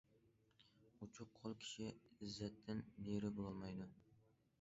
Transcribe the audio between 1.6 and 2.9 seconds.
كىشى ئىززەتتىن